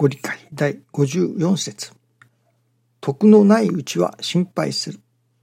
[0.00, 1.92] ご理解第54節
[3.02, 5.00] 徳のないうちは心配する。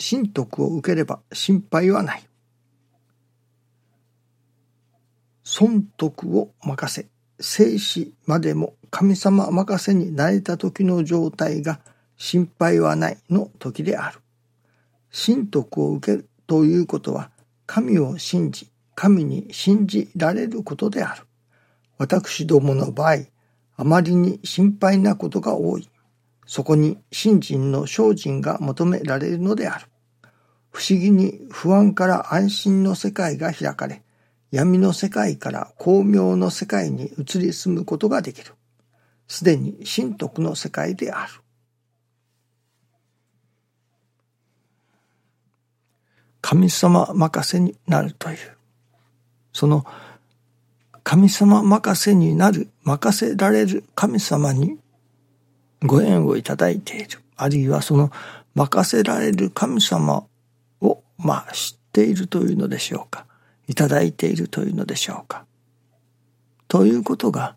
[0.00, 2.22] 神徳を受ければ心配はない。
[5.44, 11.80] 損徳を任せ、生死までも神様任せになれた時の状態が
[12.16, 14.20] 心配はないの時である。
[15.12, 17.30] 神徳を受けるということは
[17.66, 21.26] 神を信じ、神に信じられることである。
[21.98, 23.16] 私どもの場合、
[23.80, 25.88] あまりに心配なことが多い。
[26.46, 29.86] そこに信心の精進が求められるのである。
[30.72, 34.02] 不思議に不安から安心の世界が開かれ、
[34.50, 38.54] 闇の世界から光明の世界に移り住むことができる。
[39.28, 41.32] すでに神徳の世界である。
[46.40, 48.38] 神様任せになるという、
[49.52, 49.84] その
[51.08, 54.76] 神様任せになる、任せられる神様に
[55.82, 57.20] ご縁をいただいている。
[57.34, 58.10] あるいはその
[58.54, 60.26] 任せられる神様
[60.82, 63.24] を、まあ、知っているというのでしょうか。
[63.68, 65.46] いただいているというのでしょうか。
[66.68, 67.56] ということが、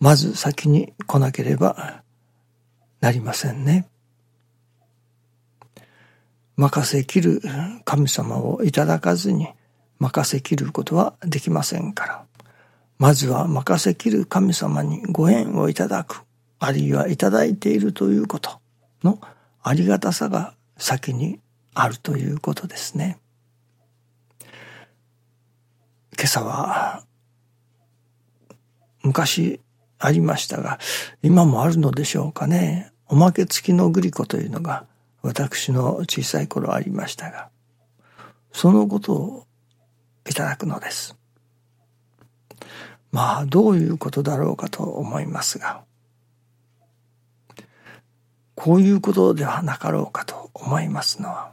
[0.00, 2.02] まず先に来なければ
[3.02, 3.86] なりませんね。
[6.56, 7.42] 任せきる
[7.84, 9.48] 神様をいただかずに
[9.98, 12.25] 任せきることはできませんから。
[12.98, 16.22] まずは任せきる神様にご縁をいただく。
[16.58, 18.60] あるいはいただいているということ
[19.04, 19.20] の
[19.62, 21.38] ありがたさが先に
[21.74, 23.18] あるということですね。
[26.18, 27.04] 今朝は
[29.02, 29.60] 昔
[29.98, 30.78] ありましたが
[31.22, 32.90] 今もあるのでしょうかね。
[33.08, 34.86] おまけ付きのグリコというのが
[35.22, 37.50] 私の小さい頃ありましたが
[38.52, 39.46] そのことを
[40.28, 41.16] いただくのです。
[43.12, 45.82] まあどういうことだろうかと思いますが
[48.56, 51.52] こういうことではなかろうかと思いますのは、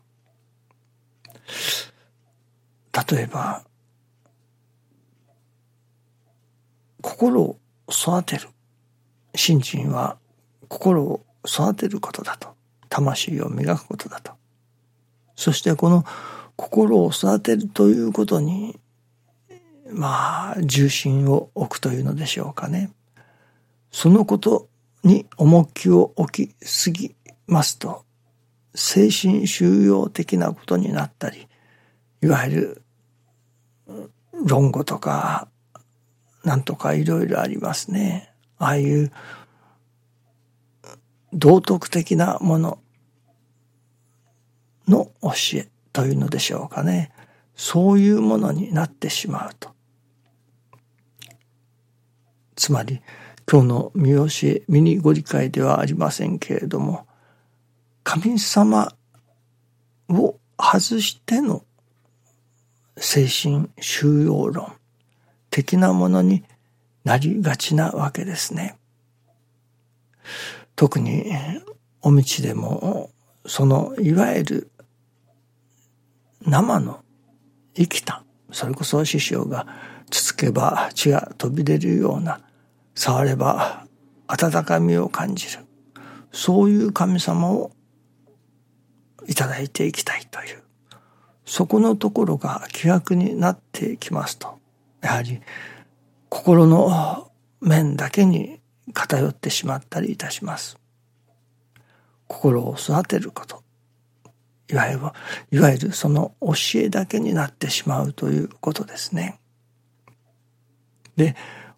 [3.11, 3.63] 例えば、
[7.01, 7.59] 心を
[7.91, 8.47] 育てる。
[9.35, 10.17] 信心は
[10.69, 12.55] 心を育てることだと。
[12.87, 14.31] 魂を磨くことだと。
[15.35, 16.05] そしてこの
[16.55, 18.79] 心を育てるということに、
[19.91, 22.91] まあ、重心を置くというのでしょうかね。
[23.91, 24.67] そのこと
[25.03, 27.15] に重きを置きすぎ
[27.47, 28.05] ますと、
[28.75, 31.47] 精神収容的なことになったり、
[32.21, 32.81] いわゆる
[34.45, 35.47] 論語とか、
[36.43, 38.33] なんとかいろいろありますね。
[38.57, 39.11] ああいう
[41.33, 42.79] 道徳的なもの
[44.87, 47.11] の教えというのでしょうかね。
[47.55, 49.71] そういうものになってしまうと。
[52.55, 53.01] つまり、
[53.51, 57.05] 今日の見教え、ミニご理解ではありませんけれども、
[58.03, 58.93] 神様
[60.09, 61.63] を外しての
[62.97, 64.73] 精神収容論
[65.49, 66.43] 的なものに
[67.03, 68.77] なりがちなわけですね。
[70.75, 71.25] 特に
[72.01, 73.11] お道でも
[73.45, 74.71] そのいわゆる
[76.41, 77.02] 生の
[77.75, 79.67] 生きたそれこそ師匠が
[80.09, 82.39] つつけば血が飛び出るような
[82.95, 83.87] 触れば
[84.27, 85.65] 温かみを感じる。
[86.31, 87.71] そういう神様を
[89.27, 90.63] いただいていきたいという。
[91.45, 94.59] そこのところが気楽になってきますと、
[95.01, 95.41] やはり
[96.29, 98.59] 心の面だけに
[98.93, 100.77] 偏ってしまったりいたします。
[102.27, 103.62] 心を育てること。
[104.69, 105.01] いわゆる、
[105.51, 109.39] いわゆるその教えだけになってしまうということですね。
[111.15, 111.35] で、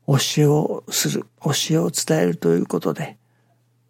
[0.07, 3.17] 教えをする、教えを伝えるということで、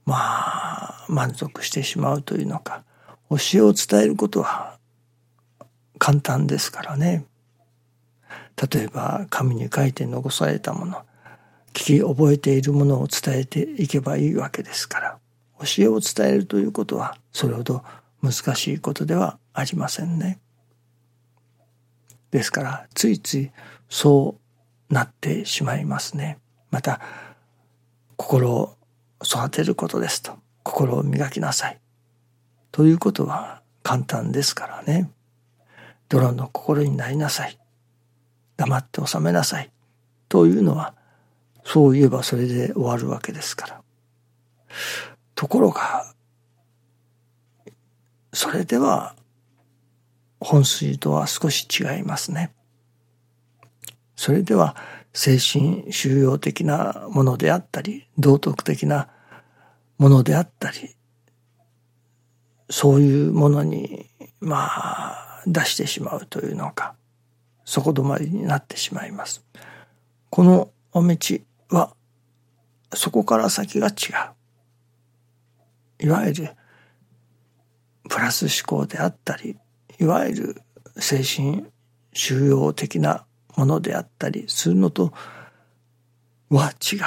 [0.06, 2.84] まあ、満足してしまうというのか、
[3.30, 4.78] 教えを伝えることは
[5.98, 7.26] 簡単ですからね。
[8.72, 11.04] 例えば、紙に書いて残されたもの、
[11.74, 15.18] 聞き覚えているものを伝えていけばいいわけですから、
[15.60, 17.84] 教えを伝えるということは、それほど
[18.26, 20.40] 難しいことではありませんね。
[22.32, 23.52] ですから、ついつい
[23.90, 24.38] そ
[24.90, 26.40] うなってしまいますね。
[26.72, 27.00] また、
[28.18, 28.76] 心を
[29.24, 30.38] 育てることですと。
[30.64, 31.80] 心を磨きなさい。
[32.72, 35.12] ということは簡単ですからね。
[36.10, 37.58] 泥の心になりなさい。
[38.58, 39.72] 黙って収めなさい。
[40.28, 40.96] というのは、
[41.64, 43.82] そう言えばそれで終わるわけですから。
[45.36, 46.15] ところが、
[48.36, 49.16] それでは
[50.42, 52.54] 本筋とは少し違いますね。
[54.18, 54.76] それでは
[55.14, 59.08] 精神収容的なものであったり、道徳的な
[59.98, 60.96] ものであったり、
[62.70, 64.10] そういうものに、
[64.42, 66.96] まあ、出してしまうというのか、
[67.64, 69.46] 底止まりになってしまいます。
[70.30, 71.40] このお道
[71.70, 71.96] は、
[72.94, 73.92] そこから先が違
[76.02, 76.06] う。
[76.06, 76.50] いわゆる、
[78.10, 79.58] プラス思考であったり、
[80.00, 80.62] いわゆる
[80.98, 81.66] 精神
[82.14, 83.26] 収容的な
[83.56, 85.14] ものであったりするのと
[86.50, 87.00] は違う。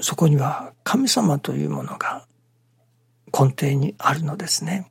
[0.00, 2.26] そこには神様というものが
[3.32, 4.90] 根底にあるのですね。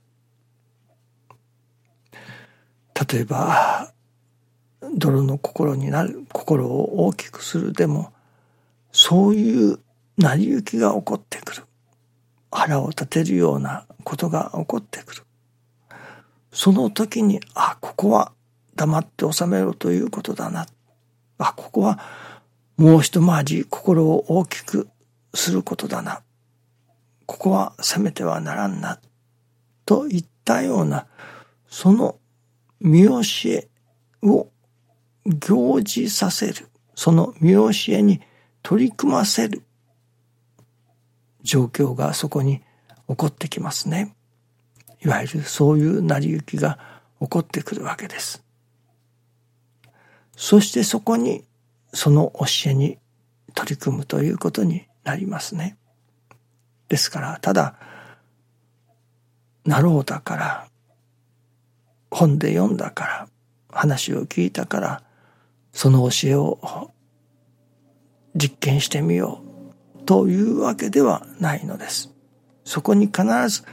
[3.11, 3.91] 例えば、
[4.97, 8.13] 泥の心になる、心を大きくするでも、
[8.91, 9.79] そういう
[10.17, 11.63] 成り行きが起こってくる。
[12.51, 15.24] 腹を立てるようなことが起こってくる。
[16.55, 18.31] その時に、あ、ここは
[18.77, 20.65] 黙って収めろということだな。
[21.37, 21.99] あ、ここは
[22.77, 24.87] もう一回り心を大きく
[25.33, 26.23] することだな。
[27.25, 29.01] ここは責めてはならんな。
[29.85, 31.07] といったような、
[31.67, 32.19] その
[32.79, 33.67] 見教え
[34.23, 34.47] を
[35.25, 36.69] 行事させる。
[36.95, 38.21] その見教えに
[38.63, 39.63] 取り組ませる
[41.43, 42.61] 状況がそこに
[43.09, 44.14] 起こってきますね。
[45.05, 46.79] いわゆるそういう成り行きが
[47.21, 48.43] 起こってくるわけです。
[50.35, 51.45] そしてそこに
[51.93, 52.97] その教えに
[53.53, 55.77] 取り組むということになりますね。
[56.89, 57.75] ですから、ただ、
[59.63, 60.67] なろうだから、
[62.11, 63.27] 本で読んだから、
[63.71, 65.03] 話を聞いたから、
[65.71, 66.91] その教えを
[68.35, 69.41] 実験してみよ
[70.01, 72.11] うというわけではないのです。
[72.63, 73.63] そこに必ず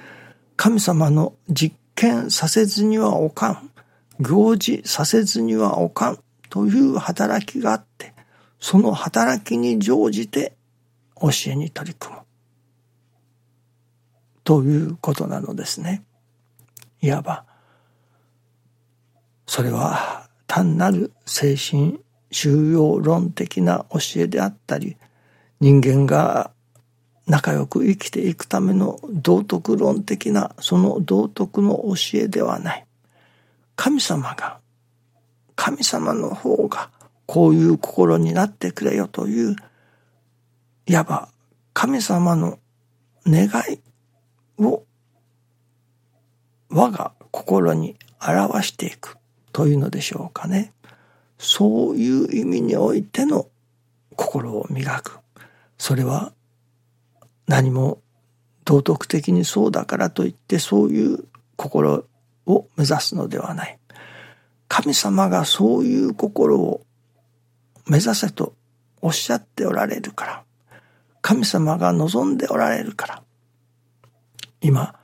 [0.62, 3.70] 神様の実験させずにはおかん、
[4.20, 6.18] 行事させずにはおかん
[6.50, 8.14] という働きがあって、
[8.60, 10.54] その働きに乗じて
[11.20, 12.20] 教えに取り組む。
[14.44, 16.04] ということなのですね。
[17.00, 17.44] いわば、
[19.48, 21.98] それは単なる精神
[22.30, 24.96] 収容論的な教えであったり、
[25.58, 26.52] 人間が
[27.26, 32.86] 仲良く生きていくための道徳論的なその道徳の教えではない。
[33.76, 34.58] 神様が
[35.56, 36.90] 神様の方が
[37.26, 39.56] こういう心になってくれよという、
[40.86, 41.28] いわば
[41.72, 42.58] 神様の
[43.26, 43.80] 願い
[44.62, 44.84] を
[46.68, 49.16] 我が心に表していく
[49.52, 50.72] というのでしょうかね。
[51.38, 53.46] そういう意味においての
[54.16, 55.18] 心を磨く。
[55.78, 56.32] それは
[57.52, 58.00] 何も
[58.64, 61.24] 道徳的にそうだからといってそういう
[61.56, 62.06] 心
[62.46, 63.78] を目指すのではない。
[64.68, 66.86] 神様がそういう心を
[67.86, 68.54] 目指せと
[69.02, 70.44] おっしゃっておられるから、
[71.20, 73.22] 神様が望んでおられるから、
[74.62, 74.94] 今、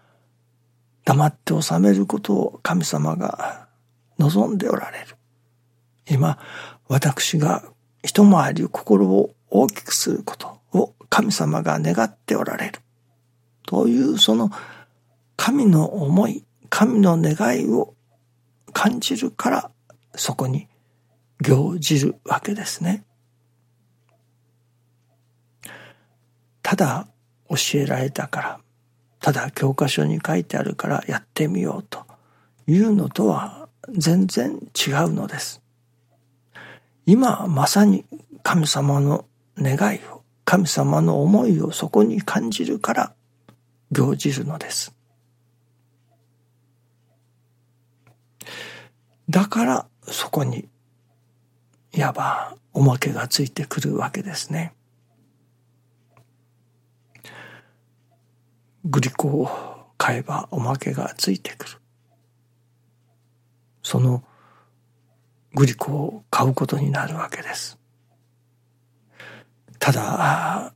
[1.04, 3.68] 黙って収めることを神様が
[4.18, 5.16] 望んでおられる。
[6.08, 6.38] 今、
[6.88, 7.62] 私が
[8.02, 10.57] 一回り心を大きくすること
[11.08, 12.80] 神様が願っておられる。
[13.66, 14.50] というその
[15.36, 17.94] 神の思い、神の願いを
[18.72, 19.70] 感じるから
[20.14, 20.68] そこに
[21.40, 23.04] 行じるわけですね。
[26.62, 27.08] ただ
[27.48, 28.60] 教えられたから
[29.20, 32.04] ただ教科書に書いてあるからやってみようと
[32.66, 35.62] いうのとは全然違うのです。
[37.06, 38.04] 今まさに
[38.42, 39.24] 神様の
[39.56, 40.17] 願いを
[40.48, 43.12] 神様の思いをそこに感じるから
[43.92, 44.94] 行じるのです。
[49.28, 50.66] だからそこに
[51.92, 54.72] いわばおまけがついてくるわけですね。
[58.86, 59.50] グリコを
[59.98, 61.72] 買えばおまけがついてくる。
[63.82, 64.24] その
[65.52, 67.78] グリコを買うことになるわけです。
[69.78, 70.72] ただ、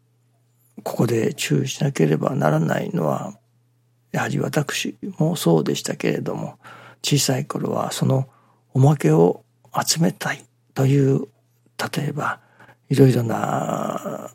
[0.83, 3.35] ここで注意しなければならないのは、
[4.11, 6.59] やはり私もそうでしたけれども、
[7.03, 8.29] 小さい頃はその
[8.75, 9.45] おまけを
[9.87, 10.45] 集めたい
[10.75, 11.27] という
[11.97, 12.41] 例えば
[12.89, 14.31] いろいろな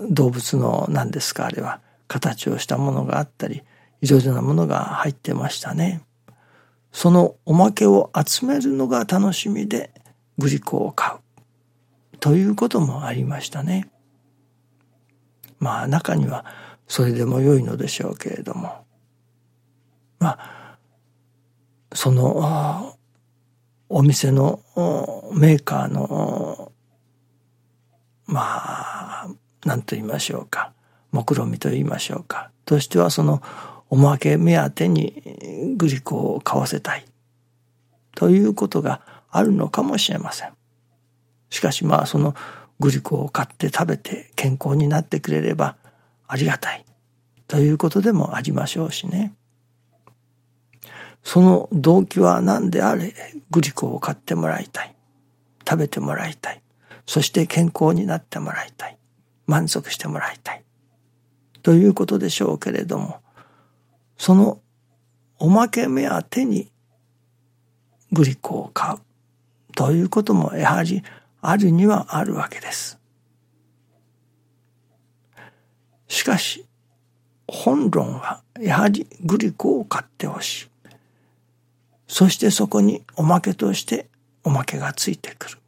[0.00, 3.62] 動物の何ですかあれは形をしたものがあったり
[4.00, 6.00] いろいろなものが入ってましたね。
[6.90, 9.92] そのおまけを集めるのが楽しみで
[10.38, 11.18] グリコを買う
[12.20, 13.90] ということもありましたね。
[15.58, 16.44] まあ中には
[16.86, 18.84] それでも良いのでしょうけれども
[20.18, 20.78] まあ
[21.92, 22.96] その
[23.88, 24.60] お店の
[25.34, 26.72] メーカーの
[28.26, 29.28] まあ
[29.64, 30.72] 何と言いましょうか
[31.12, 33.42] 目論見と言いましょうかとしてはその
[33.90, 37.04] おまけ目当てにグリコを買わせたい
[38.14, 39.00] ということが
[39.30, 40.59] あるのかもしれません。
[41.50, 42.34] しかしまあその
[42.78, 45.76] グリコを買って食べて健康になってくれれば
[46.26, 46.84] ありがたい
[47.46, 49.34] ということでもありましょうしね。
[51.22, 53.12] その動機は何であれ
[53.50, 54.94] グリコを買ってもらいたい。
[55.68, 56.62] 食べてもらいたい。
[57.06, 58.96] そして健康になってもらいたい。
[59.46, 60.64] 満足してもらいたい。
[61.62, 63.20] ということでしょうけれども、
[64.16, 64.60] その
[65.38, 66.70] おまけ目当てに
[68.12, 68.98] グリコを買う
[69.74, 71.02] ということもやはり
[71.42, 72.98] あるにはあるわけです。
[76.08, 76.66] しかし、
[77.46, 80.70] 本論はやはりグリコを買ってほしい。
[82.06, 84.08] そしてそこにおまけとして
[84.44, 85.58] おまけがついてくる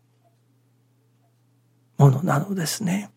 [1.99, 3.11] ものなのですね。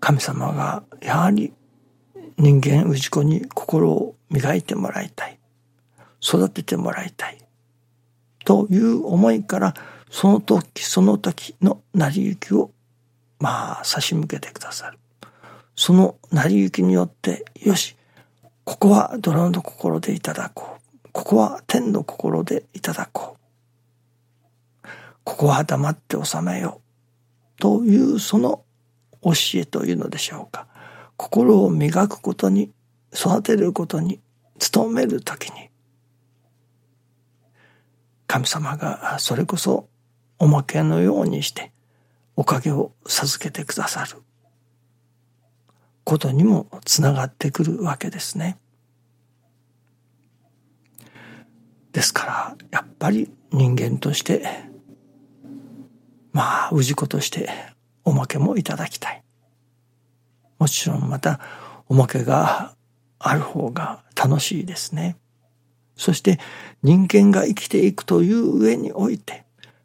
[0.00, 1.52] 神様がやはり
[2.38, 5.38] 人間氏子に心を磨いてもらいたい。
[6.22, 7.38] 育ててもらいたい。
[8.44, 9.74] という思いから
[10.10, 12.70] その時その時の成り行きを
[13.38, 14.98] まあ差し向けてくださる。
[15.74, 17.96] その成り行きによってよし
[18.64, 21.08] ここは泥の心でいただこう。
[21.12, 23.36] ここは天の心でいただこ
[24.84, 24.88] う。
[25.24, 26.80] ここは黙って収めよ
[27.58, 27.60] う。
[27.60, 28.64] というその
[29.22, 30.66] 教えというのでしょうか。
[31.16, 32.72] 心を磨くことに、
[33.14, 34.20] 育てることに、
[34.72, 35.68] 努めるときに、
[38.32, 39.90] 神様がそれこそ
[40.38, 41.70] おまけのようにして
[42.34, 44.22] おかげを授けてくださる
[46.02, 48.58] ことにもつながってくるわけですね。
[51.92, 54.46] ですからやっぱり人間として
[56.32, 57.50] まあ氏子として
[58.02, 59.22] おまけもいただきたい。
[60.58, 61.38] もちろんまた
[61.86, 62.74] おまけが
[63.18, 65.18] ある方が楽しいですね。
[65.96, 66.38] そして
[66.82, 69.44] 人間が生きていくという上において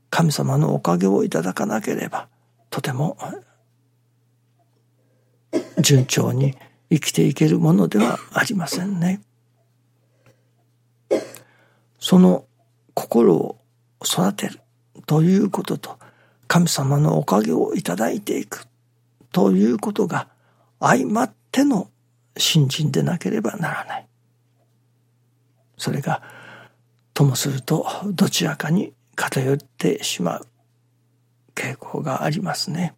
[0.10, 2.28] 神様のおかげをいただかなければ
[2.70, 3.18] とても
[5.80, 6.56] 順調に
[6.90, 9.22] 生きていけるものではありませんね。
[12.00, 12.46] その
[12.94, 13.60] 心を
[14.04, 14.62] 育てる
[15.06, 15.98] ということと
[16.48, 18.66] 神様のおかげをいただいていく
[19.32, 20.28] ということが
[20.80, 21.90] 相まっての
[22.38, 24.08] 信心でなければならない。
[25.78, 26.22] それが
[27.14, 30.48] ともするとどちらかに偏ってしまう
[31.56, 32.96] 傾向がありますね。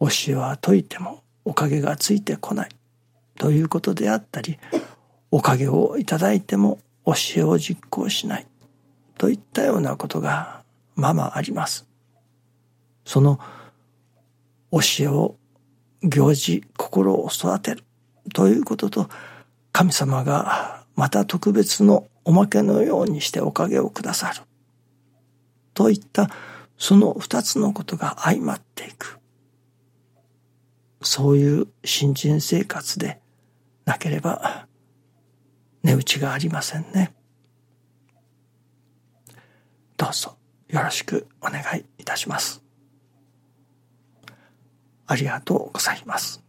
[0.00, 2.68] 教えは解いてもおかげがついてこない
[3.36, 4.58] ということであったり
[5.30, 8.46] おかげをいただいても教えを実行しない
[9.18, 10.62] といったようなことが
[10.96, 11.86] ままあります。
[13.04, 13.38] その
[14.72, 15.36] 教えを
[16.02, 17.84] 行事心を育てる
[18.32, 19.08] ということと
[19.72, 24.42] 神様がまた特別のおまけのようにしておかげをくださる。
[25.74, 26.30] といった
[26.78, 29.18] その二つのことが相まっていく。
[31.02, 33.20] そういう新人生活で
[33.84, 34.66] なければ
[35.82, 37.14] 値打ちがありませんね。
[39.96, 40.36] どうぞ
[40.68, 42.62] よろしくお願いいたします。
[45.06, 46.43] ありがとうございます。